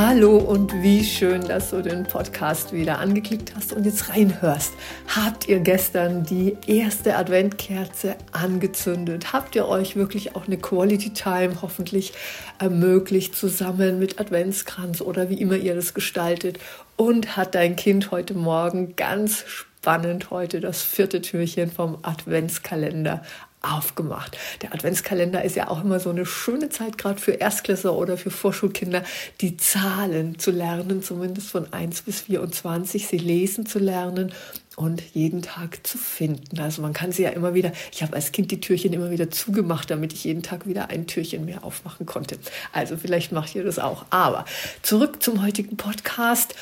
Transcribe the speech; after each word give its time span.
Hallo 0.00 0.36
und 0.36 0.72
wie 0.80 1.02
schön, 1.02 1.40
dass 1.40 1.70
du 1.70 1.82
den 1.82 2.04
Podcast 2.04 2.72
wieder 2.72 3.00
angeklickt 3.00 3.54
hast 3.56 3.72
und 3.72 3.84
jetzt 3.84 4.08
reinhörst. 4.10 4.74
Habt 5.08 5.48
ihr 5.48 5.58
gestern 5.58 6.22
die 6.22 6.56
erste 6.68 7.16
Adventkerze 7.16 8.14
angezündet? 8.30 9.32
Habt 9.32 9.56
ihr 9.56 9.66
euch 9.66 9.96
wirklich 9.96 10.36
auch 10.36 10.46
eine 10.46 10.56
Quality 10.56 11.14
Time 11.14 11.62
hoffentlich 11.62 12.12
ermöglicht 12.60 13.34
zusammen 13.34 13.98
mit 13.98 14.20
Adventskranz 14.20 15.00
oder 15.00 15.30
wie 15.30 15.40
immer 15.40 15.56
ihr 15.56 15.74
das 15.74 15.94
gestaltet? 15.94 16.60
Und 16.94 17.36
hat 17.36 17.56
dein 17.56 17.74
Kind 17.74 18.12
heute 18.12 18.34
Morgen 18.34 18.94
ganz 18.94 19.42
spannend 19.48 20.30
heute 20.30 20.60
das 20.60 20.80
vierte 20.80 21.22
Türchen 21.22 21.72
vom 21.72 21.98
Adventskalender 22.02 23.22
aufgemacht. 23.62 24.36
Der 24.62 24.72
Adventskalender 24.72 25.44
ist 25.44 25.56
ja 25.56 25.68
auch 25.68 25.82
immer 25.82 26.00
so 26.00 26.10
eine 26.10 26.26
schöne 26.26 26.68
Zeit, 26.68 26.98
gerade 26.98 27.20
für 27.20 27.32
Erstklässler 27.32 27.94
oder 27.94 28.16
für 28.16 28.30
Vorschulkinder, 28.30 29.02
die 29.40 29.56
Zahlen 29.56 30.38
zu 30.38 30.50
lernen, 30.50 31.02
zumindest 31.02 31.50
von 31.50 31.72
1 31.72 32.02
bis 32.02 32.22
24, 32.22 33.06
sie 33.06 33.18
lesen 33.18 33.66
zu 33.66 33.78
lernen 33.78 34.32
und 34.76 35.02
jeden 35.12 35.42
Tag 35.42 35.84
zu 35.84 35.98
finden. 35.98 36.60
Also 36.60 36.82
man 36.82 36.92
kann 36.92 37.10
sie 37.10 37.24
ja 37.24 37.30
immer 37.30 37.52
wieder, 37.52 37.72
ich 37.92 38.02
habe 38.02 38.14
als 38.14 38.30
Kind 38.30 38.52
die 38.52 38.60
Türchen 38.60 38.92
immer 38.92 39.10
wieder 39.10 39.28
zugemacht, 39.30 39.90
damit 39.90 40.12
ich 40.12 40.22
jeden 40.24 40.42
Tag 40.42 40.66
wieder 40.66 40.88
ein 40.90 41.08
Türchen 41.08 41.44
mehr 41.44 41.64
aufmachen 41.64 42.06
konnte. 42.06 42.38
Also 42.72 42.96
vielleicht 42.96 43.32
macht 43.32 43.56
ihr 43.56 43.64
das 43.64 43.80
auch. 43.80 44.06
Aber 44.10 44.44
zurück 44.82 45.20
zum 45.20 45.42
heutigen 45.42 45.76
Podcast. 45.76 46.54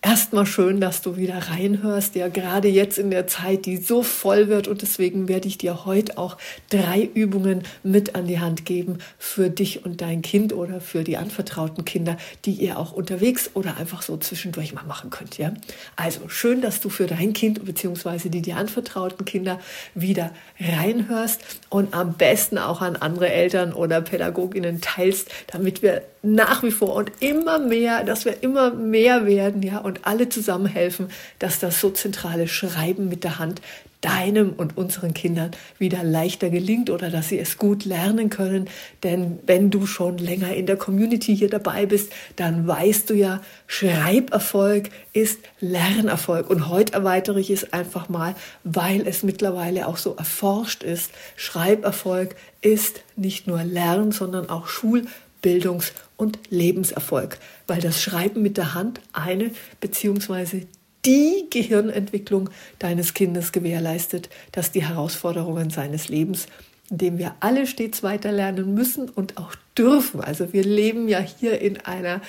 Erstmal 0.00 0.46
schön, 0.46 0.80
dass 0.80 1.02
du 1.02 1.16
wieder 1.16 1.36
reinhörst, 1.50 2.14
ja, 2.14 2.28
gerade 2.28 2.68
jetzt 2.68 2.98
in 2.98 3.10
der 3.10 3.26
Zeit, 3.26 3.66
die 3.66 3.78
so 3.78 4.04
voll 4.04 4.46
wird 4.46 4.68
und 4.68 4.80
deswegen 4.80 5.26
werde 5.26 5.48
ich 5.48 5.58
dir 5.58 5.86
heute 5.86 6.18
auch 6.18 6.36
drei 6.70 7.02
Übungen 7.02 7.64
mit 7.82 8.14
an 8.14 8.28
die 8.28 8.38
Hand 8.38 8.64
geben 8.64 8.98
für 9.18 9.50
dich 9.50 9.84
und 9.84 10.00
dein 10.00 10.22
Kind 10.22 10.52
oder 10.52 10.80
für 10.80 11.02
die 11.02 11.16
anvertrauten 11.16 11.84
Kinder, 11.84 12.16
die 12.44 12.52
ihr 12.52 12.78
auch 12.78 12.92
unterwegs 12.92 13.50
oder 13.54 13.76
einfach 13.76 14.02
so 14.02 14.16
zwischendurch 14.16 14.72
mal 14.72 14.84
machen 14.84 15.10
könnt, 15.10 15.36
ja. 15.36 15.52
Also 15.96 16.28
schön, 16.28 16.60
dass 16.60 16.78
du 16.78 16.90
für 16.90 17.08
dein 17.08 17.32
Kind 17.32 17.64
bzw. 17.64 18.28
die 18.28 18.42
dir 18.42 18.56
anvertrauten 18.56 19.24
Kinder 19.24 19.58
wieder 19.96 20.30
reinhörst 20.60 21.40
und 21.70 21.92
am 21.92 22.14
besten 22.14 22.58
auch 22.58 22.82
an 22.82 22.94
andere 22.94 23.30
Eltern 23.30 23.72
oder 23.72 24.00
Pädagoginnen 24.00 24.80
teilst, 24.80 25.28
damit 25.48 25.82
wir 25.82 26.02
nach 26.22 26.62
wie 26.62 26.70
vor 26.70 26.94
und 26.94 27.10
immer 27.20 27.58
mehr, 27.58 28.04
dass 28.04 28.24
wir 28.24 28.42
immer 28.42 28.72
mehr 28.72 29.26
werden, 29.26 29.62
ja, 29.62 29.78
und 29.88 30.06
alle 30.06 30.28
zusammen 30.28 30.66
helfen, 30.66 31.08
dass 31.40 31.58
das 31.58 31.80
so 31.80 31.90
zentrale 31.90 32.46
Schreiben 32.46 33.08
mit 33.08 33.24
der 33.24 33.40
Hand 33.40 33.60
deinem 34.00 34.52
und 34.52 34.76
unseren 34.76 35.12
Kindern 35.12 35.50
wieder 35.78 36.04
leichter 36.04 36.50
gelingt 36.50 36.88
oder 36.88 37.10
dass 37.10 37.28
sie 37.28 37.38
es 37.38 37.58
gut 37.58 37.84
lernen 37.84 38.30
können. 38.30 38.68
Denn 39.02 39.40
wenn 39.46 39.70
du 39.70 39.86
schon 39.86 40.18
länger 40.18 40.54
in 40.54 40.66
der 40.66 40.76
Community 40.76 41.36
hier 41.36 41.50
dabei 41.50 41.86
bist, 41.86 42.12
dann 42.36 42.66
weißt 42.66 43.10
du 43.10 43.14
ja, 43.14 43.40
Schreiberfolg 43.66 44.90
ist 45.12 45.40
Lernerfolg. 45.60 46.48
Und 46.48 46.68
heute 46.68 46.92
erweitere 46.92 47.40
ich 47.40 47.50
es 47.50 47.72
einfach 47.72 48.08
mal, 48.08 48.36
weil 48.62 49.06
es 49.06 49.24
mittlerweile 49.24 49.88
auch 49.88 49.96
so 49.96 50.14
erforscht 50.14 50.84
ist. 50.84 51.10
Schreiberfolg 51.34 52.36
ist 52.60 53.00
nicht 53.16 53.48
nur 53.48 53.64
Lern, 53.64 54.12
sondern 54.12 54.48
auch 54.48 54.68
Schul 54.68 55.06
Bildungs- 55.42 55.92
und 56.16 56.38
Lebenserfolg, 56.50 57.38
weil 57.66 57.80
das 57.80 58.02
Schreiben 58.02 58.42
mit 58.42 58.56
der 58.56 58.74
Hand 58.74 59.00
eine 59.12 59.50
bzw. 59.80 60.66
die 61.04 61.46
Gehirnentwicklung 61.50 62.50
deines 62.78 63.14
Kindes 63.14 63.52
gewährleistet, 63.52 64.28
dass 64.52 64.72
die 64.72 64.84
Herausforderungen 64.84 65.70
seines 65.70 66.08
Lebens, 66.08 66.46
in 66.90 66.98
dem 66.98 67.18
wir 67.18 67.34
alle 67.40 67.66
stets 67.66 68.02
weiter 68.02 68.32
lernen 68.32 68.74
müssen 68.74 69.08
und 69.08 69.36
auch 69.36 69.54
dürfen. 69.76 70.20
Also 70.20 70.52
wir 70.52 70.64
leben 70.64 71.08
ja 71.08 71.20
hier 71.20 71.60
in 71.60 71.78
einer 71.78 72.20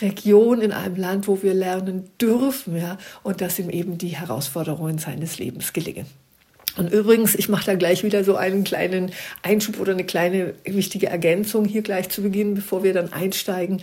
Region, 0.00 0.60
in 0.60 0.72
einem 0.72 0.96
Land, 0.96 1.28
wo 1.28 1.42
wir 1.42 1.54
lernen 1.54 2.10
dürfen, 2.20 2.76
ja, 2.76 2.98
und 3.22 3.40
dass 3.40 3.58
ihm 3.58 3.70
eben 3.70 3.96
die 3.96 4.08
Herausforderungen 4.08 4.98
seines 4.98 5.38
Lebens 5.38 5.72
gelingen. 5.72 6.06
Und 6.78 6.92
übrigens, 6.92 7.34
ich 7.34 7.48
mache 7.48 7.66
da 7.66 7.74
gleich 7.74 8.04
wieder 8.04 8.22
so 8.22 8.36
einen 8.36 8.62
kleinen 8.62 9.10
Einschub 9.42 9.80
oder 9.80 9.92
eine 9.92 10.04
kleine 10.04 10.54
wichtige 10.64 11.08
Ergänzung 11.08 11.64
hier 11.64 11.82
gleich 11.82 12.08
zu 12.08 12.22
Beginn, 12.22 12.54
bevor 12.54 12.84
wir 12.84 12.94
dann 12.94 13.12
einsteigen. 13.12 13.82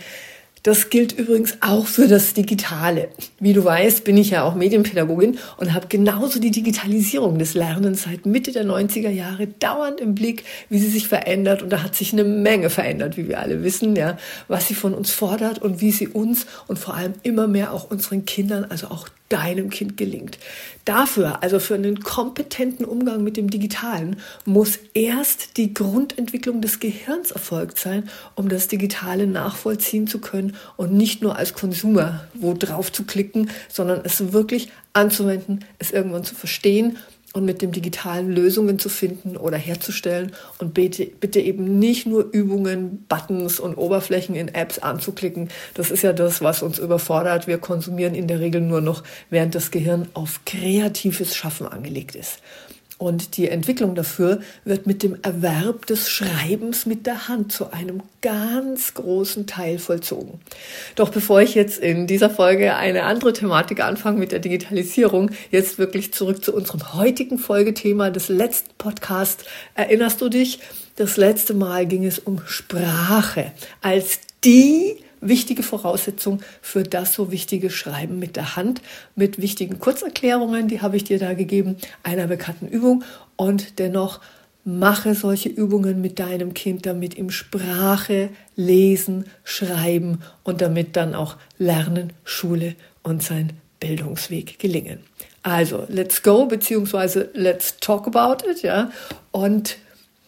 Das 0.66 0.90
gilt 0.90 1.12
übrigens 1.12 1.58
auch 1.60 1.86
für 1.86 2.08
das 2.08 2.34
Digitale. 2.34 3.10
Wie 3.38 3.52
du 3.52 3.64
weißt, 3.64 4.02
bin 4.02 4.16
ich 4.16 4.30
ja 4.30 4.42
auch 4.42 4.56
Medienpädagogin 4.56 5.38
und 5.58 5.72
habe 5.72 5.86
genauso 5.86 6.40
die 6.40 6.50
Digitalisierung 6.50 7.38
des 7.38 7.54
Lernens 7.54 8.02
seit 8.02 8.26
Mitte 8.26 8.50
der 8.50 8.64
90er 8.64 9.10
Jahre 9.10 9.46
dauernd 9.46 10.00
im 10.00 10.16
Blick, 10.16 10.42
wie 10.68 10.80
sie 10.80 10.90
sich 10.90 11.06
verändert. 11.06 11.62
Und 11.62 11.70
da 11.70 11.84
hat 11.84 11.94
sich 11.94 12.12
eine 12.12 12.24
Menge 12.24 12.68
verändert, 12.68 13.16
wie 13.16 13.28
wir 13.28 13.38
alle 13.38 13.62
wissen, 13.62 13.94
ja, 13.94 14.18
was 14.48 14.66
sie 14.66 14.74
von 14.74 14.92
uns 14.92 15.12
fordert 15.12 15.62
und 15.62 15.80
wie 15.80 15.92
sie 15.92 16.08
uns 16.08 16.46
und 16.66 16.80
vor 16.80 16.94
allem 16.94 17.14
immer 17.22 17.46
mehr 17.46 17.72
auch 17.72 17.88
unseren 17.88 18.24
Kindern, 18.24 18.64
also 18.64 18.88
auch 18.88 19.06
deinem 19.28 19.70
Kind 19.70 19.96
gelingt. 19.96 20.38
Dafür, 20.84 21.42
also 21.42 21.58
für 21.58 21.74
einen 21.74 22.00
kompetenten 22.00 22.84
Umgang 22.84 23.24
mit 23.24 23.36
dem 23.36 23.50
Digitalen, 23.50 24.16
muss 24.44 24.78
erst 24.94 25.56
die 25.56 25.74
Grundentwicklung 25.74 26.60
des 26.60 26.78
Gehirns 26.78 27.32
erfolgt 27.32 27.78
sein, 27.78 28.08
um 28.36 28.48
das 28.48 28.68
Digitale 28.68 29.26
nachvollziehen 29.26 30.06
zu 30.06 30.20
können 30.20 30.55
und 30.76 30.92
nicht 30.92 31.22
nur 31.22 31.36
als 31.36 31.54
Konsumer 31.54 32.24
wo 32.34 32.54
drauf 32.54 32.92
zu 32.92 33.04
klicken, 33.04 33.50
sondern 33.68 34.00
es 34.04 34.32
wirklich 34.32 34.70
anzuwenden, 34.92 35.64
es 35.78 35.90
irgendwann 35.90 36.24
zu 36.24 36.34
verstehen 36.34 36.98
und 37.36 37.44
mit 37.44 37.60
dem 37.60 37.70
digitalen 37.70 38.30
Lösungen 38.32 38.78
zu 38.78 38.88
finden 38.88 39.36
oder 39.36 39.58
herzustellen 39.58 40.32
und 40.58 40.72
bitte, 40.72 41.04
bitte 41.04 41.38
eben 41.38 41.78
nicht 41.78 42.06
nur 42.06 42.30
Übungen, 42.32 43.04
Buttons 43.10 43.60
und 43.60 43.74
Oberflächen 43.74 44.34
in 44.34 44.48
Apps 44.48 44.78
anzuklicken. 44.78 45.50
Das 45.74 45.90
ist 45.90 46.02
ja 46.02 46.14
das, 46.14 46.40
was 46.40 46.62
uns 46.62 46.78
überfordert. 46.78 47.46
Wir 47.46 47.58
konsumieren 47.58 48.14
in 48.14 48.26
der 48.26 48.40
Regel 48.40 48.62
nur 48.62 48.80
noch, 48.80 49.02
während 49.28 49.54
das 49.54 49.70
Gehirn 49.70 50.08
auf 50.14 50.40
kreatives 50.46 51.36
Schaffen 51.36 51.66
angelegt 51.66 52.14
ist. 52.14 52.38
Und 52.98 53.36
die 53.36 53.48
Entwicklung 53.48 53.94
dafür 53.94 54.40
wird 54.64 54.86
mit 54.86 55.02
dem 55.02 55.18
Erwerb 55.22 55.84
des 55.84 56.08
Schreibens 56.08 56.86
mit 56.86 57.06
der 57.06 57.28
Hand 57.28 57.52
zu 57.52 57.70
einem 57.70 58.02
ganz 58.22 58.94
großen 58.94 59.46
Teil 59.46 59.78
vollzogen. 59.78 60.40
Doch 60.94 61.10
bevor 61.10 61.42
ich 61.42 61.54
jetzt 61.54 61.78
in 61.78 62.06
dieser 62.06 62.30
Folge 62.30 62.74
eine 62.74 63.02
andere 63.02 63.34
Thematik 63.34 63.84
anfange 63.84 64.18
mit 64.18 64.32
der 64.32 64.38
Digitalisierung, 64.38 65.30
jetzt 65.50 65.78
wirklich 65.78 66.14
zurück 66.14 66.42
zu 66.42 66.54
unserem 66.54 66.94
heutigen 66.94 67.38
Folgethema 67.38 68.10
des 68.10 68.28
letzten 68.28 68.70
Podcasts. 68.78 69.44
Erinnerst 69.74 70.22
du 70.22 70.30
dich? 70.30 70.60
Das 70.96 71.18
letzte 71.18 71.52
Mal 71.52 71.86
ging 71.86 72.06
es 72.06 72.18
um 72.18 72.40
Sprache 72.46 73.52
als 73.82 74.20
die 74.42 74.96
wichtige 75.28 75.62
Voraussetzung 75.62 76.40
für 76.60 76.82
das 76.82 77.14
so 77.14 77.30
wichtige 77.30 77.70
Schreiben 77.70 78.18
mit 78.18 78.36
der 78.36 78.56
Hand, 78.56 78.82
mit 79.14 79.40
wichtigen 79.40 79.78
Kurzerklärungen, 79.78 80.68
die 80.68 80.80
habe 80.80 80.96
ich 80.96 81.04
dir 81.04 81.18
da 81.18 81.34
gegeben, 81.34 81.76
einer 82.02 82.26
bekannten 82.26 82.68
Übung 82.68 83.04
und 83.36 83.78
dennoch 83.78 84.20
mache 84.64 85.14
solche 85.14 85.48
Übungen 85.48 86.00
mit 86.00 86.18
deinem 86.18 86.52
Kind, 86.52 86.86
damit 86.86 87.16
ihm 87.16 87.30
Sprache, 87.30 88.30
Lesen, 88.56 89.26
Schreiben 89.44 90.22
und 90.42 90.60
damit 90.60 90.96
dann 90.96 91.14
auch 91.14 91.36
Lernen, 91.56 92.12
Schule 92.24 92.74
und 93.04 93.22
sein 93.22 93.52
Bildungsweg 93.78 94.58
gelingen. 94.58 94.98
Also, 95.44 95.86
let's 95.88 96.22
go, 96.22 96.46
beziehungsweise 96.46 97.30
let's 97.34 97.76
talk 97.78 98.08
about 98.08 98.44
it, 98.50 98.62
ja. 98.62 98.90
Und 99.30 99.76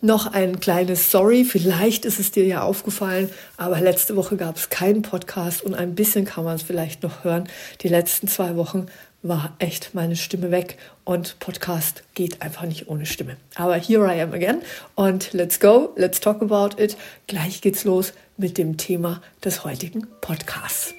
noch 0.00 0.32
ein 0.32 0.60
kleines 0.60 1.10
Sorry, 1.10 1.44
vielleicht 1.44 2.04
ist 2.04 2.20
es 2.20 2.30
dir 2.30 2.46
ja 2.46 2.62
aufgefallen, 2.62 3.30
aber 3.56 3.80
letzte 3.80 4.16
Woche 4.16 4.36
gab 4.36 4.56
es 4.56 4.70
keinen 4.70 5.02
Podcast 5.02 5.62
und 5.62 5.74
ein 5.74 5.94
bisschen 5.94 6.24
kann 6.24 6.44
man 6.44 6.56
es 6.56 6.62
vielleicht 6.62 7.02
noch 7.02 7.24
hören. 7.24 7.48
Die 7.82 7.88
letzten 7.88 8.28
zwei 8.28 8.56
Wochen 8.56 8.86
war 9.22 9.56
echt 9.58 9.94
meine 9.94 10.16
Stimme 10.16 10.50
weg 10.50 10.78
und 11.04 11.38
Podcast 11.40 12.04
geht 12.14 12.40
einfach 12.42 12.62
nicht 12.62 12.88
ohne 12.88 13.06
Stimme. 13.06 13.36
Aber 13.56 13.76
here 13.76 14.06
I 14.06 14.20
am 14.20 14.32
again 14.32 14.62
und 14.94 15.32
let's 15.32 15.58
go, 15.58 15.92
let's 15.96 16.20
talk 16.20 16.40
about 16.40 16.80
it. 16.80 16.96
Gleich 17.26 17.60
geht's 17.60 17.84
los 17.84 18.12
mit 18.36 18.58
dem 18.58 18.76
Thema 18.76 19.20
des 19.44 19.64
heutigen 19.64 20.06
Podcasts. 20.20 20.97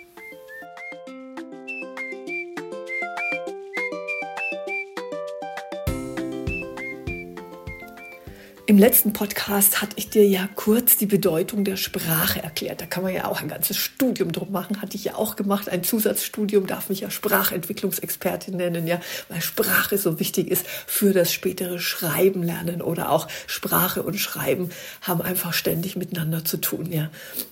Im 8.69 8.77
letzten 8.77 9.13
Podcast 9.13 9.81
hatte 9.81 9.95
ich 9.95 10.11
dir 10.11 10.27
ja 10.27 10.47
kurz 10.53 10.95
die 10.95 11.07
Bedeutung 11.07 11.63
der 11.63 11.75
Sprache 11.75 12.43
erklärt. 12.43 12.79
Da 12.79 12.85
kann 12.85 13.01
man 13.01 13.11
ja 13.11 13.25
auch 13.25 13.41
ein 13.41 13.47
ganzes 13.47 13.77
Studium 13.77 14.31
drum 14.31 14.51
machen. 14.51 14.79
Hatte 14.79 14.95
ich 14.95 15.05
ja 15.05 15.15
auch 15.15 15.35
gemacht. 15.35 15.69
Ein 15.69 15.83
Zusatzstudium 15.83 16.67
darf 16.67 16.87
mich 16.87 16.99
ja 16.99 17.09
Sprachentwicklungsexpertin 17.09 18.55
nennen, 18.55 18.85
ja, 18.85 19.01
weil 19.27 19.41
Sprache 19.41 19.97
so 19.97 20.19
wichtig 20.19 20.51
ist 20.51 20.67
für 20.67 21.13
das 21.13 21.33
spätere 21.33 21.79
Schreiben 21.79 22.43
lernen 22.43 22.83
oder 22.83 23.09
auch 23.09 23.27
Sprache 23.47 24.03
und 24.03 24.19
Schreiben 24.19 24.69
haben 25.01 25.23
einfach 25.23 25.53
ständig 25.53 25.95
miteinander 25.95 26.45
zu 26.45 26.57
tun, 26.57 26.91
ja. 26.91 27.09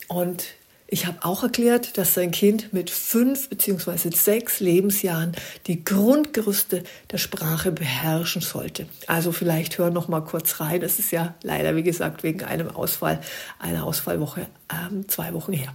Und 0.07 0.43
ich 0.89 1.05
habe 1.05 1.17
auch 1.21 1.43
erklärt, 1.43 1.97
dass 1.97 2.13
sein 2.13 2.31
Kind 2.31 2.71
mit 2.71 2.89
fünf 2.89 3.49
beziehungsweise 3.49 4.09
sechs 4.11 4.61
Lebensjahren 4.61 5.33
die 5.67 5.83
Grundgerüste 5.83 6.83
der 7.11 7.17
Sprache 7.17 7.73
beherrschen 7.73 8.41
sollte. 8.41 8.87
Also 9.05 9.33
vielleicht 9.33 9.77
hör 9.77 9.89
noch 9.89 10.07
mal 10.07 10.21
kurz 10.21 10.61
rein. 10.61 10.81
Es 10.81 10.97
ist 10.97 11.11
ja 11.11 11.35
leider, 11.43 11.75
wie 11.75 11.83
gesagt, 11.83 12.23
wegen 12.23 12.43
einem 12.43 12.69
Ausfall, 12.69 13.19
einer 13.59 13.85
Ausfallwoche 13.85 14.47
ähm, 14.71 15.09
zwei 15.09 15.33
Wochen 15.33 15.51
her. 15.51 15.73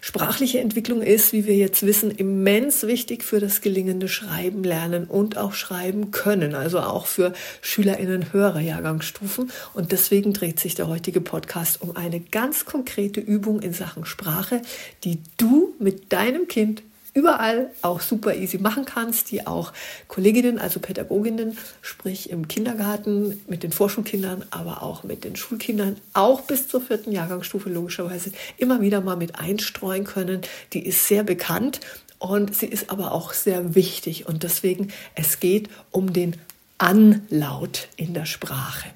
Sprachliche 0.00 0.60
Entwicklung 0.60 1.02
ist, 1.02 1.32
wie 1.32 1.46
wir 1.46 1.56
jetzt 1.56 1.84
wissen, 1.84 2.10
immens 2.10 2.86
wichtig 2.86 3.24
für 3.24 3.40
das 3.40 3.60
gelingende 3.60 4.08
Schreiben, 4.08 4.62
Lernen 4.62 5.04
und 5.04 5.36
auch 5.36 5.52
Schreiben 5.52 6.10
können, 6.10 6.54
also 6.54 6.80
auch 6.80 7.06
für 7.06 7.32
SchülerInnen 7.60 8.32
höherer 8.32 8.60
Jahrgangsstufen. 8.60 9.50
Und 9.74 9.92
deswegen 9.92 10.32
dreht 10.32 10.60
sich 10.60 10.74
der 10.74 10.88
heutige 10.88 11.20
Podcast 11.20 11.82
um 11.82 11.96
eine 11.96 12.20
ganz 12.20 12.64
konkrete 12.64 13.20
Übung 13.20 13.60
in 13.60 13.72
Sachen 13.72 14.04
Sprache, 14.04 14.62
die 15.04 15.18
du 15.36 15.74
mit 15.78 16.12
deinem 16.12 16.48
Kind 16.48 16.82
überall 17.16 17.70
auch 17.80 18.02
super 18.02 18.34
easy 18.34 18.58
machen 18.58 18.84
kannst, 18.84 19.30
die 19.30 19.46
auch 19.46 19.72
Kolleginnen, 20.06 20.58
also 20.58 20.80
Pädagoginnen, 20.80 21.56
sprich 21.80 22.28
im 22.28 22.46
Kindergarten 22.46 23.42
mit 23.48 23.62
den 23.62 23.72
Vorschulkindern, 23.72 24.44
aber 24.50 24.82
auch 24.82 25.02
mit 25.02 25.24
den 25.24 25.34
Schulkindern, 25.34 25.96
auch 26.12 26.42
bis 26.42 26.68
zur 26.68 26.82
vierten 26.82 27.12
Jahrgangsstufe 27.12 27.70
logischerweise 27.70 28.32
immer 28.58 28.82
wieder 28.82 29.00
mal 29.00 29.16
mit 29.16 29.40
einstreuen 29.40 30.04
können. 30.04 30.42
Die 30.74 30.86
ist 30.86 31.08
sehr 31.08 31.24
bekannt 31.24 31.80
und 32.18 32.54
sie 32.54 32.66
ist 32.66 32.90
aber 32.90 33.12
auch 33.12 33.32
sehr 33.32 33.74
wichtig 33.74 34.28
und 34.28 34.42
deswegen 34.42 34.92
es 35.14 35.40
geht 35.40 35.70
um 35.90 36.12
den 36.12 36.36
Anlaut 36.76 37.88
in 37.96 38.12
der 38.12 38.26
Sprache. 38.26 38.95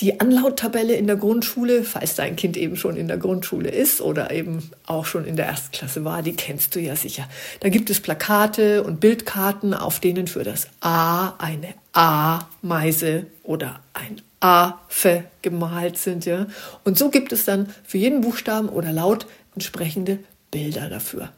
Die 0.00 0.18
Anlauttabelle 0.18 0.94
in 0.94 1.06
der 1.06 1.14
Grundschule, 1.14 1.84
falls 1.84 2.16
dein 2.16 2.34
Kind 2.34 2.56
eben 2.56 2.76
schon 2.76 2.96
in 2.96 3.06
der 3.06 3.16
Grundschule 3.16 3.70
ist 3.70 4.00
oder 4.00 4.32
eben 4.32 4.70
auch 4.86 5.06
schon 5.06 5.24
in 5.24 5.36
der 5.36 5.46
Erstklasse 5.46 6.04
war, 6.04 6.22
die 6.22 6.34
kennst 6.34 6.74
du 6.74 6.80
ja 6.80 6.96
sicher. 6.96 7.28
Da 7.60 7.68
gibt 7.68 7.90
es 7.90 8.00
Plakate 8.00 8.82
und 8.82 8.98
Bildkarten, 8.98 9.72
auf 9.72 10.00
denen 10.00 10.26
für 10.26 10.42
das 10.42 10.66
A 10.80 11.34
eine 11.38 11.74
A-Meise 11.92 13.26
oder 13.44 13.80
ein 13.92 14.20
A-Fe 14.40 15.24
gemalt 15.42 15.96
sind. 15.96 16.26
Ja? 16.26 16.48
Und 16.82 16.98
so 16.98 17.08
gibt 17.08 17.32
es 17.32 17.44
dann 17.44 17.72
für 17.84 17.98
jeden 17.98 18.20
Buchstaben 18.20 18.68
oder 18.68 18.90
Laut 18.90 19.26
entsprechende 19.54 20.18
Bilder 20.50 20.88
dafür. 20.88 21.32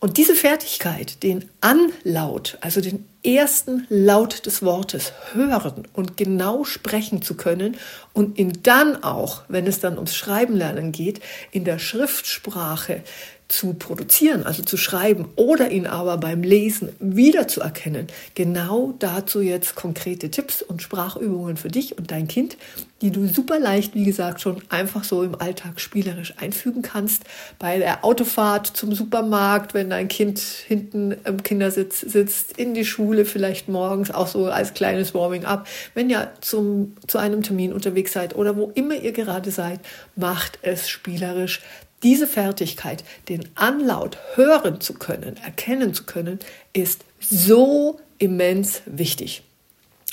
Und 0.00 0.18
diese 0.18 0.34
Fertigkeit, 0.34 1.22
den 1.22 1.48
Anlaut, 1.60 2.58
also 2.60 2.80
den 2.80 3.06
ersten 3.26 3.86
Laut 3.88 4.46
des 4.46 4.62
Wortes 4.62 5.12
hören 5.32 5.88
und 5.92 6.16
genau 6.16 6.64
sprechen 6.64 7.22
zu 7.22 7.34
können 7.34 7.76
und 8.12 8.38
ihn 8.38 8.58
dann 8.62 9.02
auch, 9.02 9.42
wenn 9.48 9.66
es 9.66 9.80
dann 9.80 9.94
ums 9.94 10.14
Schreiben 10.14 10.56
lernen 10.56 10.92
geht, 10.92 11.20
in 11.50 11.64
der 11.64 11.78
Schriftsprache 11.78 13.02
zu 13.48 13.74
produzieren, 13.74 14.44
also 14.44 14.62
zu 14.62 14.76
schreiben 14.76 15.28
oder 15.36 15.70
ihn 15.70 15.86
aber 15.86 16.16
beim 16.16 16.42
Lesen 16.42 16.88
wiederzuerkennen. 16.98 18.08
Genau 18.34 18.94
dazu 18.98 19.40
jetzt 19.40 19.76
konkrete 19.76 20.30
Tipps 20.30 20.62
und 20.62 20.82
Sprachübungen 20.82 21.56
für 21.56 21.68
dich 21.68 21.96
und 21.96 22.10
dein 22.10 22.26
Kind, 22.26 22.56
die 23.02 23.12
du 23.12 23.28
super 23.28 23.60
leicht, 23.60 23.94
wie 23.94 24.04
gesagt, 24.04 24.40
schon 24.40 24.62
einfach 24.68 25.04
so 25.04 25.22
im 25.22 25.40
Alltag 25.40 25.80
spielerisch 25.80 26.34
einfügen 26.38 26.82
kannst. 26.82 27.22
Bei 27.58 27.78
der 27.78 28.04
Autofahrt 28.04 28.66
zum 28.66 28.94
Supermarkt, 28.94 29.74
wenn 29.74 29.90
dein 29.90 30.08
Kind 30.08 30.40
hinten 30.40 31.14
im 31.24 31.42
Kindersitz 31.42 32.00
sitzt, 32.00 32.58
in 32.58 32.74
die 32.74 32.84
Schule 32.84 33.15
vielleicht 33.24 33.68
morgens, 33.68 34.10
auch 34.10 34.26
so 34.26 34.46
als 34.46 34.74
kleines 34.74 35.14
Warming-up. 35.14 35.66
Wenn 35.94 36.10
ihr 36.10 36.32
zum, 36.40 36.96
zu 37.06 37.18
einem 37.18 37.42
Termin 37.42 37.72
unterwegs 37.72 38.12
seid 38.12 38.34
oder 38.34 38.56
wo 38.56 38.70
immer 38.74 38.94
ihr 38.94 39.12
gerade 39.12 39.50
seid, 39.50 39.80
macht 40.14 40.58
es 40.62 40.88
spielerisch. 40.88 41.62
Diese 42.02 42.26
Fertigkeit, 42.26 43.04
den 43.28 43.48
Anlaut 43.54 44.18
hören 44.34 44.80
zu 44.80 44.94
können, 44.94 45.36
erkennen 45.42 45.94
zu 45.94 46.04
können, 46.04 46.38
ist 46.72 47.04
so 47.20 47.98
immens 48.18 48.82
wichtig. 48.84 49.45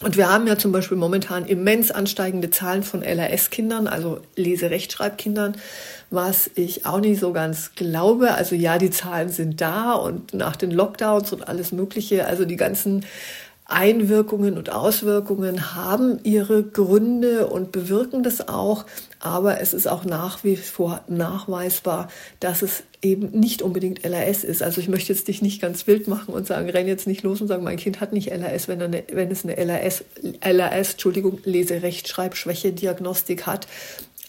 Und 0.04 0.18
wir 0.18 0.30
haben 0.30 0.48
ja 0.48 0.58
zum 0.58 0.74
Beispiel 0.74 0.98
momentan 0.98 1.46
immens 1.46 1.90
ansteigende 1.90 2.50
Zahlen 2.50 2.84
von 2.84 3.04
LRS-Kindern, 3.04 3.88
also 3.88 4.20
Leserechtschreibkindern, 4.36 5.56
was 6.10 6.52
ich 6.56 6.86
auch 6.86 7.00
nicht 7.00 7.22
so 7.22 7.32
ganz 7.32 7.72
glaube. 7.76 8.34
Also 8.34 8.54
ja, 8.56 8.78
die 8.78 8.90
Zahlen 8.90 9.30
sind 9.30 9.62
da 9.62 9.94
und 9.94 10.34
nach 10.34 10.58
den 10.58 10.72
Lockdowns 10.72 11.32
und 11.32 11.48
alles 11.48 11.72
Mögliche, 11.72 12.28
also 12.28 12.44
die 12.44 12.58
ganzen 12.58 13.06
Einwirkungen 13.74 14.58
und 14.58 14.72
Auswirkungen 14.72 15.76
haben 15.76 16.20
ihre 16.24 16.64
Gründe 16.64 17.48
und 17.48 17.72
bewirken 17.72 18.24
das 18.24 18.48
auch, 18.48 18.86
aber 19.20 19.60
es 19.60 19.74
ist 19.74 19.88
auch 19.88 20.06
nach 20.06 20.44
wie 20.44 20.56
vor 20.56 21.02
nachweisbar, 21.08 22.10
dass 22.40 22.62
es 22.62 22.84
eben 23.02 23.40
nicht 23.40 23.62
unbedingt 23.62 24.06
LRS 24.06 24.44
ist. 24.44 24.64
Also 24.64 24.80
ich 24.80 24.90
möchte 24.90 25.12
jetzt 25.12 25.28
dich 25.28 25.42
nicht 25.42 25.62
ganz 25.62 25.88
wild 25.88 26.08
machen 26.08 26.34
und 26.34 26.48
sagen, 26.48 26.70
renn 26.70 26.88
jetzt 26.88 27.08
nicht 27.08 27.24
los 27.24 27.42
und 27.42 27.48
sagen, 27.48 27.64
mein 27.64 27.78
Kind 27.78 28.00
hat 28.00 28.14
nicht 28.14 28.32
LRS, 28.32 28.68
wenn, 28.68 28.82
eine, 28.82 29.04
wenn 29.12 29.32
es 29.32 29.44
eine 29.44 29.58
LRS, 29.58 30.06
LRS, 30.42 30.92
Entschuldigung, 30.92 31.40
Leserechtschreibschwäche-Diagnostik 31.44 33.48
hat. 33.48 33.68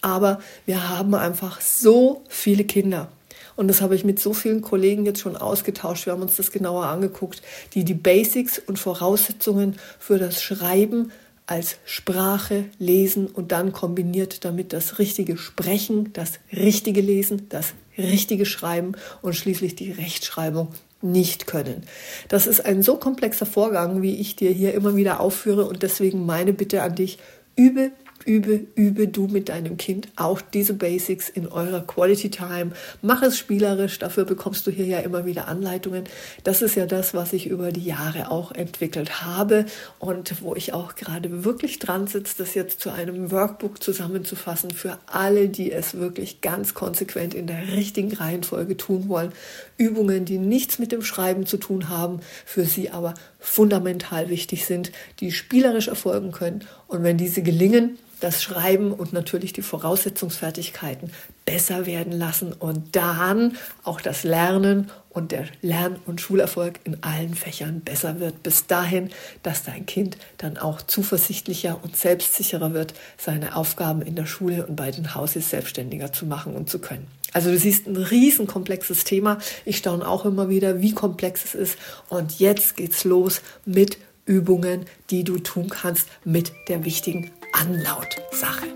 Aber 0.00 0.40
wir 0.66 0.88
haben 0.88 1.14
einfach 1.14 1.60
so 1.60 2.22
viele 2.28 2.64
Kinder 2.64 3.08
und 3.56 3.68
das 3.68 3.80
habe 3.80 3.94
ich 3.94 4.04
mit 4.04 4.18
so 4.18 4.32
vielen 4.32 4.62
Kollegen 4.62 5.06
jetzt 5.06 5.20
schon 5.20 5.36
ausgetauscht. 5.36 6.06
Wir 6.06 6.12
haben 6.12 6.22
uns 6.22 6.36
das 6.36 6.50
genauer 6.50 6.86
angeguckt, 6.86 7.42
die 7.74 7.84
die 7.84 7.94
Basics 7.94 8.58
und 8.58 8.78
Voraussetzungen 8.78 9.76
für 9.98 10.18
das 10.18 10.42
Schreiben 10.42 11.12
als 11.46 11.76
Sprache 11.84 12.64
lesen 12.78 13.26
und 13.26 13.52
dann 13.52 13.72
kombiniert 13.72 14.44
damit 14.44 14.72
das 14.72 14.98
richtige 14.98 15.36
Sprechen, 15.36 16.12
das 16.14 16.34
richtige 16.52 17.02
Lesen, 17.02 17.48
das 17.50 17.74
richtige 17.98 18.46
Schreiben 18.46 18.92
und 19.20 19.36
schließlich 19.36 19.74
die 19.74 19.92
Rechtschreibung 19.92 20.68
nicht 21.02 21.46
können. 21.46 21.82
Das 22.28 22.46
ist 22.46 22.64
ein 22.64 22.82
so 22.82 22.96
komplexer 22.96 23.44
Vorgang, 23.44 24.00
wie 24.00 24.14
ich 24.16 24.36
dir 24.36 24.50
hier 24.50 24.72
immer 24.72 24.96
wieder 24.96 25.20
aufführe 25.20 25.66
und 25.66 25.82
deswegen 25.82 26.24
meine 26.24 26.54
Bitte 26.54 26.82
an 26.82 26.94
dich, 26.94 27.18
übe 27.56 27.92
übe, 28.26 28.66
übe 28.74 29.08
du 29.08 29.26
mit 29.26 29.48
deinem 29.48 29.76
Kind 29.76 30.08
auch 30.16 30.40
diese 30.40 30.74
Basics 30.74 31.28
in 31.28 31.46
eurer 31.46 31.80
Quality 31.80 32.30
Time. 32.30 32.72
Mach 33.02 33.22
es 33.22 33.38
spielerisch, 33.38 33.98
dafür 33.98 34.24
bekommst 34.24 34.66
du 34.66 34.70
hier 34.70 34.86
ja 34.86 34.98
immer 35.00 35.26
wieder 35.26 35.48
Anleitungen. 35.48 36.04
Das 36.42 36.62
ist 36.62 36.74
ja 36.74 36.86
das, 36.86 37.14
was 37.14 37.32
ich 37.32 37.46
über 37.46 37.72
die 37.72 37.84
Jahre 37.84 38.30
auch 38.30 38.52
entwickelt 38.52 39.22
habe 39.22 39.66
und 39.98 40.42
wo 40.42 40.54
ich 40.54 40.72
auch 40.72 40.94
gerade 40.94 41.44
wirklich 41.44 41.78
dran 41.78 42.06
sitze, 42.06 42.34
das 42.38 42.54
jetzt 42.54 42.80
zu 42.80 42.90
einem 42.90 43.30
Workbook 43.30 43.82
zusammenzufassen 43.82 44.70
für 44.70 44.98
alle, 45.06 45.48
die 45.48 45.72
es 45.72 45.94
wirklich 45.94 46.40
ganz 46.40 46.74
konsequent 46.74 47.34
in 47.34 47.46
der 47.46 47.68
richtigen 47.68 48.12
Reihenfolge 48.12 48.76
tun 48.76 49.08
wollen. 49.08 49.32
Übungen, 49.76 50.24
die 50.24 50.38
nichts 50.38 50.78
mit 50.78 50.92
dem 50.92 51.02
Schreiben 51.02 51.46
zu 51.46 51.56
tun 51.56 51.88
haben, 51.88 52.20
für 52.44 52.64
sie 52.64 52.90
aber 52.90 53.14
fundamental 53.44 54.30
wichtig 54.30 54.64
sind, 54.64 54.90
die 55.20 55.30
spielerisch 55.30 55.88
erfolgen 55.88 56.32
können. 56.32 56.64
Und 56.88 57.02
wenn 57.02 57.18
diese 57.18 57.42
gelingen, 57.42 57.98
das 58.20 58.42
Schreiben 58.42 58.92
und 58.92 59.12
natürlich 59.12 59.52
die 59.52 59.62
Voraussetzungsfertigkeiten 59.62 61.10
besser 61.44 61.84
werden 61.84 62.12
lassen 62.12 62.54
und 62.54 62.96
dann 62.96 63.58
auch 63.82 64.00
das 64.00 64.24
Lernen 64.24 64.90
und 65.10 65.30
der 65.30 65.44
Lern- 65.60 65.98
und 66.06 66.22
Schulerfolg 66.22 66.80
in 66.84 67.02
allen 67.02 67.34
Fächern 67.34 67.80
besser 67.80 68.20
wird. 68.20 68.42
Bis 68.42 68.66
dahin, 68.66 69.10
dass 69.42 69.62
dein 69.62 69.84
Kind 69.84 70.16
dann 70.38 70.56
auch 70.56 70.80
zuversichtlicher 70.80 71.78
und 71.82 71.96
selbstsicherer 71.96 72.72
wird, 72.72 72.94
seine 73.18 73.56
Aufgaben 73.56 74.00
in 74.00 74.16
der 74.16 74.26
Schule 74.26 74.66
und 74.66 74.76
bei 74.76 74.90
den 74.90 75.14
Hauses 75.14 75.50
selbstständiger 75.50 76.12
zu 76.12 76.24
machen 76.24 76.56
und 76.56 76.70
zu 76.70 76.78
können. 76.78 77.06
Also 77.34 77.50
du 77.50 77.58
siehst 77.58 77.88
ein 77.88 77.96
riesenkomplexes 77.96 79.02
Thema. 79.02 79.38
Ich 79.64 79.76
staune 79.76 80.06
auch 80.06 80.24
immer 80.24 80.48
wieder, 80.48 80.80
wie 80.80 80.94
komplex 80.94 81.44
es 81.44 81.54
ist. 81.54 81.78
Und 82.08 82.38
jetzt 82.38 82.76
geht's 82.76 83.02
los 83.02 83.42
mit 83.66 83.98
Übungen, 84.24 84.86
die 85.10 85.24
du 85.24 85.38
tun 85.38 85.68
kannst 85.68 86.08
mit 86.24 86.52
der 86.68 86.84
wichtigen 86.84 87.32
Anlautsache. 87.52 88.66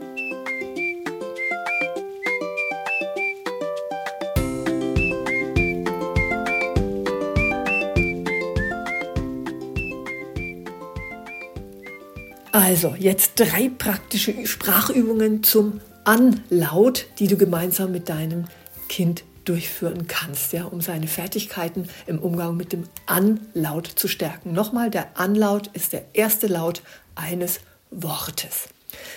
Also, 12.51 12.97
jetzt 12.99 13.33
drei 13.37 13.71
praktische 13.79 14.45
Sprachübungen 14.47 15.45
zum 15.45 15.81
Anlaut, 16.09 17.05
die 17.19 17.27
du 17.27 17.37
gemeinsam 17.37 17.93
mit 17.93 18.09
deinem 18.09 18.47
Kind 18.89 19.25
durchführen 19.45 20.07
kannst, 20.07 20.55
ja, 20.55 20.65
um 20.65 20.81
seine 20.81 21.07
Fertigkeiten 21.07 21.87
im 22.07 22.19
Umgang 22.19 22.57
mit 22.57 22.73
dem 22.73 22.85
Anlaut 23.05 23.89
zu 23.89 24.09
stärken. 24.09 24.55
Nochmal, 24.55 24.89
der 24.89 25.19
Anlaut 25.19 25.69
ist 25.75 25.93
der 25.93 26.07
erste 26.15 26.47
Laut 26.47 26.81
eines 27.15 27.61
Wortes. 27.91 28.71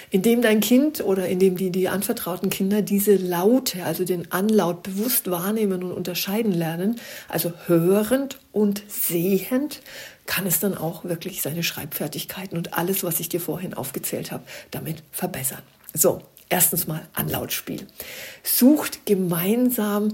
Indem 0.09 0.41
dein 0.41 0.59
Kind 0.59 1.01
oder 1.01 1.29
indem 1.29 1.55
die, 1.55 1.69
die 1.69 1.87
anvertrauten 1.87 2.49
Kinder 2.49 2.81
diese 2.81 3.15
Laute, 3.15 3.85
also 3.85 4.03
den 4.03 4.29
Anlaut 4.33 4.83
bewusst 4.83 5.31
wahrnehmen 5.31 5.83
und 5.83 5.93
unterscheiden 5.93 6.51
lernen, 6.51 6.99
also 7.29 7.53
hörend 7.67 8.37
und 8.51 8.83
sehend, 8.89 9.79
kann 10.25 10.45
es 10.45 10.59
dann 10.59 10.77
auch 10.77 11.05
wirklich 11.05 11.41
seine 11.41 11.63
Schreibfertigkeiten 11.63 12.57
und 12.57 12.77
alles, 12.77 13.01
was 13.05 13.21
ich 13.21 13.29
dir 13.29 13.39
vorhin 13.39 13.73
aufgezählt 13.73 14.33
habe, 14.33 14.43
damit 14.71 15.03
verbessern. 15.13 15.61
So, 15.93 16.21
erstens 16.51 16.85
mal 16.85 17.01
Anlautspiel. 17.13 17.87
Sucht 18.43 19.05
gemeinsam 19.05 20.13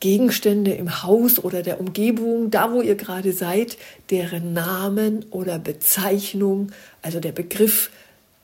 Gegenstände 0.00 0.72
im 0.72 1.02
Haus 1.02 1.38
oder 1.38 1.62
der 1.62 1.80
Umgebung, 1.80 2.50
da 2.50 2.72
wo 2.72 2.82
ihr 2.82 2.94
gerade 2.94 3.32
seid, 3.32 3.78
deren 4.10 4.52
Namen 4.52 5.24
oder 5.30 5.58
Bezeichnung, 5.58 6.70
also 7.02 7.18
der 7.18 7.32
Begriff, 7.32 7.90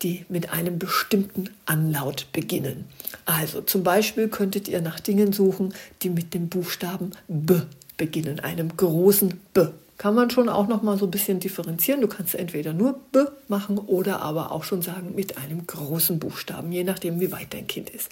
die 0.03 0.25
mit 0.29 0.51
einem 0.51 0.79
bestimmten 0.79 1.51
Anlaut 1.67 2.27
beginnen. 2.33 2.87
Also 3.25 3.61
zum 3.61 3.85
Beispiel 3.85 4.29
könntet 4.29 4.69
ihr 4.69 4.81
nach 4.81 4.99
Dingen 4.99 5.33
suchen, 5.33 5.75
die 6.03 6.11
mit 6.11 6.35
dem 6.35 6.49
Buchstaben 6.49 7.13
B 7.29 7.61
beginnen, 7.97 8.41
einem 8.41 8.77
großen 8.77 9.41
B 9.53 9.67
kann 10.05 10.15
man 10.15 10.29
schon 10.29 10.51
auch 10.51 10.69
noch 10.69 10.83
mal 10.83 10.99
so 10.99 11.07
ein 11.07 11.11
bisschen 11.11 11.41
differenzieren. 11.41 12.03
Du 12.03 12.09
kannst 12.09 12.35
entweder 12.35 12.75
nur 12.75 13.01
B 13.11 13.21
machen 13.49 13.79
oder 13.79 14.21
aber 14.21 14.53
auch 14.53 14.63
schon 14.63 14.83
sagen 14.83 15.15
mit 15.15 15.39
einem 15.39 15.67
großen 15.67 16.19
Buchstaben, 16.19 16.71
je 16.73 16.85
nachdem, 16.85 17.21
wie 17.21 17.33
weit 17.33 17.55
dein 17.55 17.67
Kind 17.67 17.89
ist. 17.89 18.11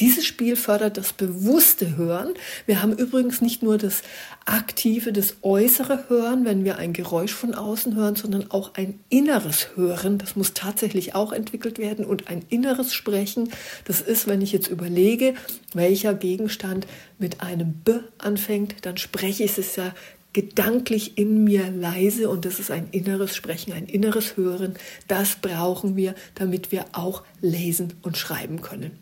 Dieses 0.00 0.24
Spiel 0.24 0.56
fördert 0.56 0.96
das 0.96 1.12
bewusste 1.12 1.98
Hören. 1.98 2.32
Wir 2.64 2.80
haben 2.80 2.94
übrigens 2.94 3.42
nicht 3.42 3.62
nur 3.62 3.76
das 3.76 4.00
aktive, 4.46 5.12
das 5.12 5.36
äußere 5.42 6.08
Hören, 6.08 6.46
wenn 6.46 6.64
wir 6.64 6.78
ein 6.78 6.94
Geräusch 6.94 7.34
von 7.34 7.54
außen 7.54 7.96
hören, 7.96 8.16
sondern 8.16 8.50
auch 8.50 8.72
ein 8.72 8.98
inneres 9.10 9.76
Hören. 9.76 10.16
Das 10.16 10.36
muss 10.36 10.54
tatsächlich 10.54 11.14
auch 11.14 11.32
entwickelt 11.32 11.78
werden 11.78 12.06
und 12.06 12.28
ein 12.28 12.46
inneres 12.48 12.94
Sprechen. 12.94 13.50
Das 13.84 14.00
ist, 14.00 14.26
wenn 14.26 14.40
ich 14.40 14.52
jetzt 14.52 14.68
überlege, 14.68 15.34
welcher 15.74 16.14
Gegenstand 16.14 16.86
mit 17.18 17.42
einem 17.42 17.74
B 17.74 17.96
anfängt, 18.16 18.86
dann 18.86 18.96
spreche 18.96 19.44
ich 19.44 19.58
es 19.58 19.76
ja 19.76 19.92
gedanklich 20.32 21.18
in 21.18 21.44
mir 21.44 21.70
leise 21.70 22.28
und 22.28 22.44
das 22.44 22.60
ist 22.60 22.70
ein 22.70 22.88
inneres 22.92 23.34
Sprechen, 23.34 23.72
ein 23.72 23.86
inneres 23.86 24.36
Hören. 24.36 24.74
Das 25.08 25.36
brauchen 25.36 25.96
wir, 25.96 26.14
damit 26.34 26.72
wir 26.72 26.86
auch 26.92 27.24
lesen 27.40 27.94
und 28.02 28.16
schreiben 28.16 28.62
können. 28.62 28.92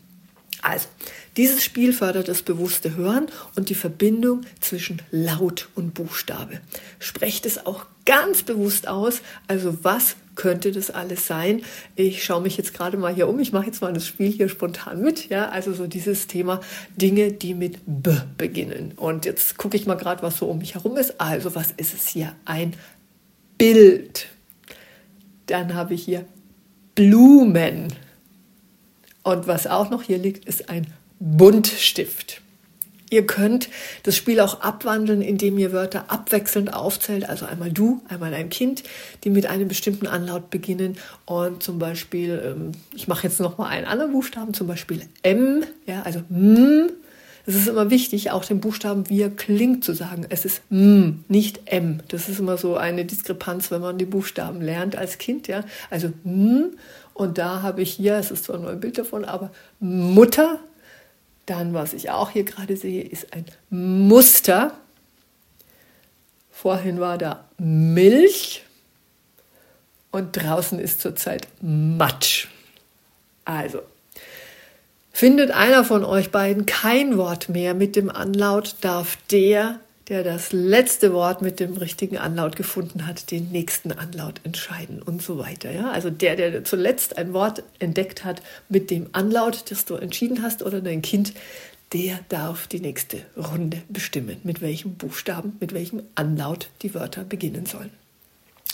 Also, 0.62 0.88
dieses 1.36 1.62
Spiel 1.62 1.92
fördert 1.92 2.28
das 2.28 2.42
bewusste 2.42 2.96
Hören 2.96 3.26
und 3.54 3.68
die 3.68 3.74
Verbindung 3.74 4.42
zwischen 4.60 5.00
Laut 5.10 5.68
und 5.76 5.94
Buchstabe. 5.94 6.60
Sprecht 6.98 7.46
es 7.46 7.64
auch 7.64 7.86
ganz 8.04 8.42
bewusst 8.42 8.88
aus, 8.88 9.20
also 9.46 9.84
was 9.84 10.16
könnte 10.38 10.72
das 10.72 10.90
alles 10.90 11.26
sein? 11.26 11.62
Ich 11.96 12.24
schaue 12.24 12.40
mich 12.40 12.56
jetzt 12.56 12.72
gerade 12.72 12.96
mal 12.96 13.12
hier 13.12 13.28
um. 13.28 13.38
Ich 13.40 13.52
mache 13.52 13.66
jetzt 13.66 13.82
mal 13.82 13.92
das 13.92 14.06
Spiel 14.06 14.30
hier 14.30 14.48
spontan 14.48 15.02
mit. 15.02 15.28
Ja, 15.28 15.50
also 15.50 15.74
so 15.74 15.86
dieses 15.86 16.28
Thema 16.28 16.60
Dinge, 16.96 17.32
die 17.32 17.52
mit 17.52 17.80
B 17.84 18.12
beginnen. 18.38 18.92
Und 18.96 19.26
jetzt 19.26 19.58
gucke 19.58 19.76
ich 19.76 19.86
mal 19.86 19.96
gerade, 19.96 20.22
was 20.22 20.38
so 20.38 20.46
um 20.46 20.58
mich 20.58 20.76
herum 20.76 20.96
ist. 20.96 21.20
Also 21.20 21.54
was 21.54 21.72
ist 21.72 21.92
es 21.92 22.06
hier? 22.06 22.34
Ein 22.46 22.74
Bild. 23.58 24.28
Dann 25.46 25.74
habe 25.74 25.94
ich 25.94 26.04
hier 26.04 26.24
Blumen. 26.94 27.92
Und 29.24 29.46
was 29.46 29.66
auch 29.66 29.90
noch 29.90 30.04
hier 30.04 30.18
liegt, 30.18 30.46
ist 30.46 30.70
ein 30.70 30.86
Buntstift. 31.18 32.40
Ihr 33.10 33.26
könnt 33.26 33.68
das 34.02 34.16
Spiel 34.16 34.40
auch 34.40 34.60
abwandeln, 34.60 35.22
indem 35.22 35.58
ihr 35.58 35.72
Wörter 35.72 36.04
abwechselnd 36.08 36.74
aufzählt, 36.74 37.28
also 37.28 37.46
einmal 37.46 37.72
du, 37.72 38.02
einmal 38.08 38.34
ein 38.34 38.50
Kind, 38.50 38.82
die 39.24 39.30
mit 39.30 39.46
einem 39.46 39.68
bestimmten 39.68 40.06
Anlaut 40.06 40.50
beginnen. 40.50 40.96
Und 41.24 41.62
zum 41.62 41.78
Beispiel, 41.78 42.42
ähm, 42.44 42.72
ich 42.94 43.08
mache 43.08 43.26
jetzt 43.26 43.40
noch 43.40 43.56
mal 43.56 43.68
einen 43.68 43.86
anderen 43.86 44.12
Buchstaben, 44.12 44.52
zum 44.52 44.66
Beispiel 44.66 45.02
M, 45.22 45.64
ja, 45.86 46.02
also 46.02 46.22
M. 46.30 46.90
Es 47.46 47.54
ist 47.54 47.66
immer 47.66 47.88
wichtig, 47.88 48.30
auch 48.30 48.44
den 48.44 48.60
Buchstaben, 48.60 49.08
wie 49.08 49.22
er 49.22 49.30
klingt, 49.30 49.82
zu 49.82 49.94
sagen. 49.94 50.26
Es 50.28 50.44
ist 50.44 50.60
M, 50.70 51.24
nicht 51.28 51.60
M. 51.64 52.00
Das 52.08 52.28
ist 52.28 52.40
immer 52.40 52.58
so 52.58 52.76
eine 52.76 53.06
Diskrepanz, 53.06 53.70
wenn 53.70 53.80
man 53.80 53.96
die 53.96 54.04
Buchstaben 54.04 54.60
lernt 54.60 54.96
als 54.96 55.16
Kind, 55.16 55.48
ja. 55.48 55.64
Also 55.88 56.12
M. 56.26 56.72
Und 57.14 57.38
da 57.38 57.62
habe 57.62 57.80
ich 57.80 57.92
hier, 57.92 58.16
es 58.16 58.30
ist 58.30 58.44
zwar 58.44 58.58
nur 58.58 58.70
ein 58.70 58.80
Bild 58.80 58.98
davon, 58.98 59.24
aber 59.24 59.50
Mutter 59.80 60.60
dann, 61.48 61.74
was 61.74 61.92
ich 61.92 62.10
auch 62.10 62.30
hier 62.30 62.44
gerade 62.44 62.76
sehe, 62.76 63.02
ist 63.02 63.32
ein 63.32 63.46
Muster. 63.70 64.72
Vorhin 66.50 67.00
war 67.00 67.18
da 67.18 67.44
Milch 67.58 68.64
und 70.10 70.36
draußen 70.36 70.78
ist 70.78 71.00
zurzeit 71.00 71.48
Matsch. 71.60 72.48
Also, 73.44 73.80
findet 75.12 75.50
einer 75.50 75.84
von 75.84 76.04
euch 76.04 76.30
beiden 76.30 76.66
kein 76.66 77.16
Wort 77.16 77.48
mehr 77.48 77.74
mit 77.74 77.96
dem 77.96 78.10
Anlaut, 78.10 78.76
darf 78.80 79.16
der 79.30 79.80
der 80.08 80.24
das 80.24 80.52
letzte 80.52 81.12
Wort 81.12 81.42
mit 81.42 81.60
dem 81.60 81.76
richtigen 81.76 82.16
Anlaut 82.16 82.56
gefunden 82.56 83.06
hat, 83.06 83.30
den 83.30 83.50
nächsten 83.50 83.92
Anlaut 83.92 84.40
entscheiden 84.44 85.02
und 85.02 85.22
so 85.22 85.38
weiter. 85.38 85.70
Ja? 85.70 85.90
Also 85.90 86.08
der, 86.10 86.36
der 86.36 86.64
zuletzt 86.64 87.18
ein 87.18 87.32
Wort 87.34 87.62
entdeckt 87.78 88.24
hat 88.24 88.42
mit 88.68 88.90
dem 88.90 89.08
Anlaut, 89.12 89.70
das 89.70 89.84
du 89.84 89.96
entschieden 89.96 90.42
hast, 90.42 90.62
oder 90.62 90.80
dein 90.80 91.02
Kind, 91.02 91.34
der 91.92 92.20
darf 92.28 92.66
die 92.66 92.80
nächste 92.80 93.22
Runde 93.36 93.82
bestimmen, 93.88 94.38
mit 94.44 94.60
welchem 94.60 94.94
Buchstaben, 94.94 95.56
mit 95.60 95.72
welchem 95.72 96.02
Anlaut 96.14 96.70
die 96.82 96.94
Wörter 96.94 97.24
beginnen 97.24 97.66
sollen. 97.66 97.90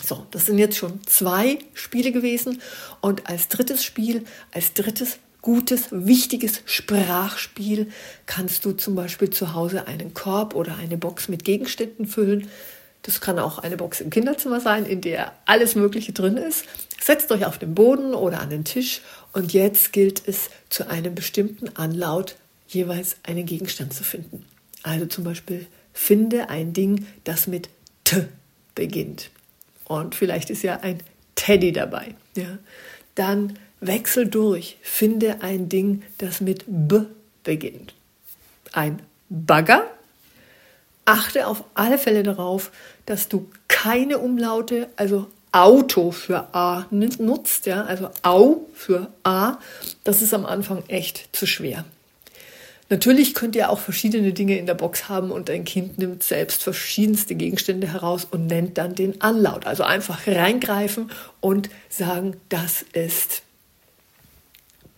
So, 0.03 0.25
das 0.31 0.45
sind 0.45 0.57
jetzt 0.57 0.77
schon 0.77 0.99
zwei 1.05 1.57
Spiele 1.73 2.11
gewesen. 2.11 2.61
Und 2.99 3.29
als 3.29 3.47
drittes 3.47 3.83
Spiel, 3.83 4.25
als 4.51 4.73
drittes 4.73 5.19
gutes, 5.45 5.89
wichtiges 5.91 6.63
Sprachspiel 6.65 7.91
kannst 8.25 8.65
du 8.65 8.71
zum 8.71 8.95
Beispiel 8.95 9.29
zu 9.29 9.53
Hause 9.53 9.87
einen 9.87 10.15
Korb 10.15 10.55
oder 10.55 10.75
eine 10.77 10.97
Box 10.97 11.29
mit 11.29 11.45
Gegenständen 11.45 12.07
füllen. 12.07 12.49
Das 13.03 13.21
kann 13.21 13.37
auch 13.37 13.59
eine 13.59 13.77
Box 13.77 14.01
im 14.01 14.09
Kinderzimmer 14.09 14.59
sein, 14.59 14.87
in 14.87 15.01
der 15.01 15.33
alles 15.45 15.75
Mögliche 15.75 16.13
drin 16.13 16.37
ist. 16.37 16.65
Setzt 16.99 17.31
euch 17.31 17.45
auf 17.45 17.59
den 17.59 17.75
Boden 17.75 18.15
oder 18.15 18.39
an 18.41 18.49
den 18.49 18.65
Tisch 18.65 19.01
und 19.33 19.53
jetzt 19.53 19.93
gilt 19.93 20.27
es, 20.27 20.49
zu 20.69 20.89
einem 20.89 21.13
bestimmten 21.13 21.69
Anlaut 21.77 22.37
jeweils 22.67 23.17
einen 23.21 23.45
Gegenstand 23.45 23.93
zu 23.93 24.03
finden. 24.03 24.43
Also 24.81 25.05
zum 25.05 25.23
Beispiel 25.23 25.67
finde 25.93 26.49
ein 26.49 26.73
Ding, 26.73 27.05
das 27.23 27.45
mit 27.45 27.69
T 28.03 28.25
beginnt. 28.73 29.29
Und 29.83 30.15
vielleicht 30.15 30.49
ist 30.49 30.63
ja 30.63 30.79
ein 30.79 31.03
Teddy 31.35 31.71
dabei. 31.71 32.15
Ja. 32.35 32.57
Dann 33.13 33.59
Wechsel 33.87 34.27
durch, 34.27 34.77
finde 34.81 35.41
ein 35.41 35.69
Ding, 35.69 36.03
das 36.17 36.41
mit 36.41 36.65
B 36.67 37.01
beginnt. 37.43 37.93
Ein 38.73 39.01
Bagger. 39.29 39.83
Achte 41.05 41.47
auf 41.47 41.63
alle 41.75 41.97
Fälle 41.97 42.23
darauf, 42.23 42.71
dass 43.05 43.29
du 43.29 43.49
keine 43.67 44.17
Umlaute, 44.17 44.89
also 44.95 45.27
Auto 45.51 46.11
für 46.11 46.53
A 46.53 46.85
nutzt, 46.89 47.65
ja, 47.65 47.85
also 47.85 48.09
Au 48.23 48.65
für 48.73 49.09
A. 49.23 49.59
Das 50.03 50.21
ist 50.21 50.33
am 50.33 50.45
Anfang 50.45 50.83
echt 50.87 51.29
zu 51.31 51.45
schwer. 51.45 51.85
Natürlich 52.89 53.33
könnt 53.33 53.55
ihr 53.55 53.69
auch 53.69 53.79
verschiedene 53.79 54.33
Dinge 54.33 54.57
in 54.57 54.65
der 54.65 54.73
Box 54.75 55.09
haben 55.09 55.31
und 55.31 55.49
dein 55.49 55.63
Kind 55.63 55.97
nimmt 55.97 56.23
selbst 56.23 56.61
verschiedenste 56.61 57.35
Gegenstände 57.35 57.91
heraus 57.91 58.27
und 58.29 58.47
nennt 58.47 58.77
dann 58.77 58.95
den 58.95 59.21
Anlaut. 59.21 59.65
Also 59.65 59.83
einfach 59.83 60.27
reingreifen 60.27 61.09
und 61.39 61.69
sagen, 61.89 62.35
das 62.49 62.83
ist 62.93 63.41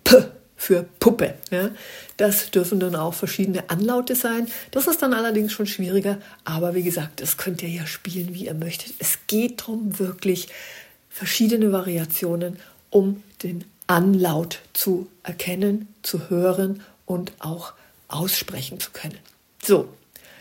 P 0.07 0.23
für 0.57 0.83
Puppe. 0.99 1.35
Ja. 1.51 1.69
Das 2.17 2.49
dürfen 2.49 2.79
dann 2.79 2.95
auch 2.95 3.13
verschiedene 3.13 3.69
Anlaute 3.69 4.15
sein. 4.15 4.47
Das 4.71 4.87
ist 4.87 5.01
dann 5.01 5.13
allerdings 5.13 5.53
schon 5.53 5.67
schwieriger, 5.67 6.17
aber 6.43 6.73
wie 6.73 6.81
gesagt, 6.81 7.21
das 7.21 7.37
könnt 7.37 7.61
ihr 7.61 7.69
ja 7.69 7.85
spielen, 7.85 8.33
wie 8.33 8.47
ihr 8.47 8.55
möchtet. 8.55 8.95
Es 8.97 9.19
geht 9.27 9.61
darum, 9.61 9.99
wirklich 9.99 10.49
verschiedene 11.09 11.71
Variationen, 11.71 12.57
um 12.89 13.23
den 13.43 13.63
Anlaut 13.85 14.59
zu 14.73 15.07
erkennen, 15.23 15.87
zu 16.01 16.29
hören 16.29 16.81
und 17.05 17.31
auch 17.39 17.73
aussprechen 18.07 18.79
zu 18.79 18.91
können. 18.91 19.19
So, 19.63 19.87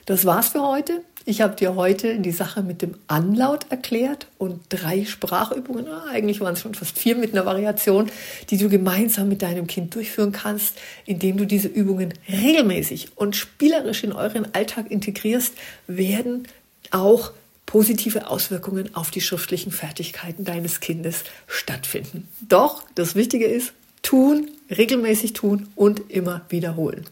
das 0.06 0.25
war's 0.25 0.49
für 0.49 0.62
heute. 0.62 1.02
Ich 1.28 1.40
habe 1.40 1.56
dir 1.56 1.75
heute 1.75 2.21
die 2.21 2.30
Sache 2.30 2.62
mit 2.62 2.83
dem 2.83 2.95
Anlaut 3.09 3.66
erklärt 3.68 4.28
und 4.38 4.61
drei 4.68 5.04
Sprachübungen, 5.04 5.88
ah, 5.88 6.04
eigentlich 6.09 6.40
waren 6.40 6.54
es 6.54 6.61
schon 6.61 6.76
fast 6.76 6.97
vier 6.97 7.16
mit 7.16 7.33
einer 7.33 7.45
Variation, 7.45 8.09
die 8.49 8.56
du 8.56 8.68
gemeinsam 8.68 9.28
mit 9.28 9.42
deinem 9.42 9.66
Kind 9.66 9.97
durchführen 9.97 10.30
kannst, 10.30 10.78
indem 11.04 11.37
du 11.37 11.45
diese 11.45 11.66
Übungen 11.66 12.14
regelmäßig 12.28 13.09
und 13.16 13.35
spielerisch 13.35 14.04
in 14.04 14.12
euren 14.12 14.54
Alltag 14.54 14.88
integrierst, 14.88 15.54
werden 15.88 16.47
auch 16.92 17.33
positive 17.66 18.30
Auswirkungen 18.30 18.95
auf 18.95 19.11
die 19.11 19.21
schriftlichen 19.21 19.73
Fertigkeiten 19.73 20.45
deines 20.45 20.78
Kindes 20.78 21.25
stattfinden. 21.49 22.28
Doch 22.49 22.85
das 22.95 23.16
Wichtige 23.16 23.47
ist, 23.47 23.73
tun, 24.07 24.51
regelmäßig 24.71 25.33
tun 25.33 25.69
und 25.75 26.11
immer 26.13 26.43
wiederholen. 26.49 27.05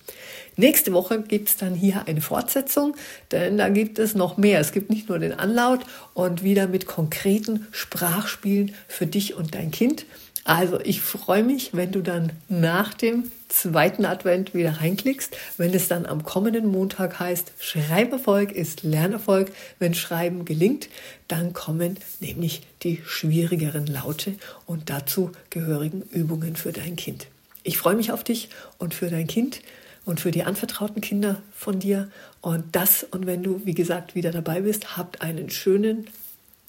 Nächste 0.57 0.93
Woche 0.93 1.21
gibt 1.23 1.49
es 1.49 1.57
dann 1.57 1.75
hier 1.75 2.07
eine 2.07 2.21
Fortsetzung, 2.21 2.95
denn 3.33 3.59
da 3.59 3.69
gibt 3.69 3.99
es 3.99 4.15
noch 4.15 4.37
mehr. 4.37 4.61
Es 4.61 4.71
gibt 4.71 4.91
nicht 4.91 5.09
nur 5.09 5.19
den 5.19 5.33
Anlaut 5.33 5.81
und 6.15 6.45
wieder 6.45 6.69
mit 6.69 6.87
konkreten 6.87 7.67
Sprachspielen 7.73 8.73
für 8.87 9.09
dich 9.09 9.35
und 9.35 9.57
dein 9.57 9.73
Kind. 9.73 10.07
Also 10.45 10.79
ich 10.79 11.01
freue 11.01 11.43
mich, 11.43 11.71
wenn 11.73 11.91
du 11.91 12.03
dann 12.03 12.33
nach 12.51 12.93
dem 12.93 13.33
zweiten 13.49 14.05
Advent 14.05 14.53
wieder 14.53 14.73
reinklickst, 14.81 15.35
wenn 15.57 15.73
es 15.73 15.89
dann 15.89 16.05
am 16.05 16.23
kommenden 16.23 16.67
Montag 16.67 17.19
heißt, 17.19 17.53
Schreiberfolg 17.59 18.53
ist 18.53 18.83
Lernerfolg. 18.83 19.53
Wenn 19.79 19.95
Schreiben 19.95 20.45
gelingt, 20.45 20.91
dann 21.29 21.55
kommen 21.55 21.99
nämlich 22.21 22.61
die 22.83 23.01
schwierigeren 23.07 23.87
Laute 23.87 24.35
und 24.67 24.91
dazu 24.91 25.33
gehörigen 25.49 26.03
Übungen 26.03 26.57
für 26.57 26.73
dein 26.73 26.97
Kind. 26.97 27.27
Ich 27.63 27.79
freue 27.79 27.97
mich 27.97 28.13
auf 28.13 28.23
dich 28.23 28.51
und 28.77 28.93
für 28.93 29.09
dein 29.09 29.27
Kind 29.27 29.63
und 30.05 30.21
für 30.21 30.31
die 30.31 30.45
anvertrauten 30.45 31.01
Kinder 31.01 31.41
von 31.57 31.79
dir. 31.79 32.11
Und 32.43 32.65
das, 32.73 33.03
und 33.03 33.25
wenn 33.25 33.43
du, 33.43 33.63
wie 33.65 33.75
gesagt, 33.75 34.15
wieder 34.15 34.31
dabei 34.31 34.61
bist, 34.61 34.99
habt 34.99 35.23
einen 35.23 35.49
schönen 35.49 36.07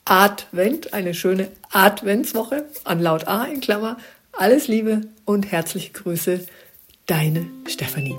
Advent, 0.08 0.94
eine 0.94 1.16
schöne 1.16 1.48
Adventswoche 1.72 2.66
an 2.84 3.00
Laut 3.00 3.28
A 3.28 3.46
in 3.46 3.60
Klammer. 3.60 3.98
Alles 4.34 4.68
Liebe 4.68 5.02
und 5.26 5.52
herzliche 5.52 5.94
Grüße, 5.94 6.46
deine 7.08 7.48
Stefanie. 7.68 8.16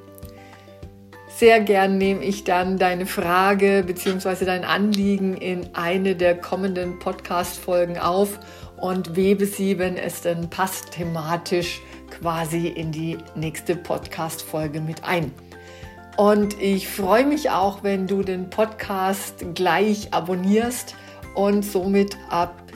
Sehr 1.34 1.60
gern 1.60 1.98
nehme 1.98 2.22
ich 2.22 2.44
dann 2.44 2.78
deine 2.78 3.06
Frage 3.06 3.82
bzw. 3.86 4.44
dein 4.44 4.64
Anliegen 4.64 5.36
in 5.36 5.74
eine 5.74 6.14
der 6.14 6.36
kommenden 6.36 6.98
Podcast-Folgen 6.98 7.98
auf 7.98 8.38
und 8.76 9.16
webe 9.16 9.46
sie, 9.46 9.78
wenn 9.78 9.96
es 9.96 10.20
denn 10.20 10.50
passt, 10.50 10.92
thematisch 10.92 11.80
quasi 12.10 12.68
in 12.68 12.92
die 12.92 13.18
nächste 13.34 13.76
Podcast-Folge 13.76 14.80
mit 14.80 15.04
ein. 15.04 15.32
Und 16.16 16.60
ich 16.60 16.88
freue 16.88 17.24
mich 17.24 17.50
auch, 17.50 17.82
wenn 17.82 18.06
du 18.06 18.22
den 18.22 18.50
Podcast 18.50 19.46
gleich 19.54 20.12
abonnierst 20.12 20.94
und 21.34 21.64
somit 21.64 22.18
ab 22.28 22.62